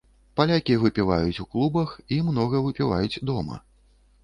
[0.39, 3.63] Палякі выпіваюць у клубах і многа выпіваюць дома.